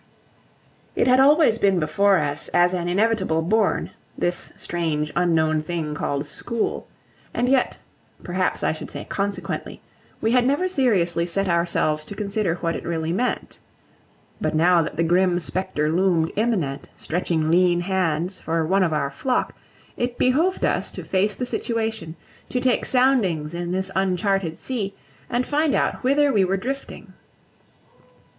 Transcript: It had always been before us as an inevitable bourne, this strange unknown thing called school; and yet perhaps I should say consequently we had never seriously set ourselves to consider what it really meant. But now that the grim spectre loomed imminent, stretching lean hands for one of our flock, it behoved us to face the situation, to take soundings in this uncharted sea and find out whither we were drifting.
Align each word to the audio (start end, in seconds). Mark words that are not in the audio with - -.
It 0.95 1.05
had 1.05 1.19
always 1.19 1.59
been 1.59 1.79
before 1.79 2.17
us 2.17 2.47
as 2.55 2.73
an 2.73 2.87
inevitable 2.87 3.43
bourne, 3.43 3.91
this 4.17 4.51
strange 4.57 5.11
unknown 5.15 5.61
thing 5.61 5.93
called 5.93 6.25
school; 6.25 6.87
and 7.35 7.47
yet 7.47 7.77
perhaps 8.23 8.63
I 8.63 8.71
should 8.71 8.89
say 8.89 9.05
consequently 9.05 9.79
we 10.19 10.31
had 10.31 10.43
never 10.47 10.67
seriously 10.67 11.27
set 11.27 11.47
ourselves 11.47 12.03
to 12.05 12.15
consider 12.15 12.55
what 12.55 12.75
it 12.75 12.83
really 12.83 13.13
meant. 13.13 13.59
But 14.41 14.55
now 14.55 14.81
that 14.81 14.97
the 14.97 15.03
grim 15.03 15.39
spectre 15.39 15.91
loomed 15.91 16.31
imminent, 16.35 16.89
stretching 16.95 17.51
lean 17.51 17.81
hands 17.81 18.39
for 18.39 18.65
one 18.65 18.81
of 18.81 18.93
our 18.93 19.11
flock, 19.11 19.53
it 19.97 20.17
behoved 20.17 20.65
us 20.65 20.89
to 20.93 21.03
face 21.03 21.35
the 21.35 21.45
situation, 21.45 22.15
to 22.49 22.59
take 22.59 22.87
soundings 22.87 23.53
in 23.53 23.71
this 23.71 23.91
uncharted 23.95 24.57
sea 24.57 24.95
and 25.29 25.45
find 25.45 25.75
out 25.75 26.03
whither 26.03 26.33
we 26.33 26.43
were 26.43 26.57
drifting. 26.57 27.13